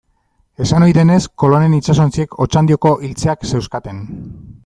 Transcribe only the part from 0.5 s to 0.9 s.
Esan